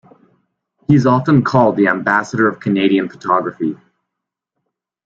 [0.87, 3.77] He is often called the "Ambassador of Canadian Photography".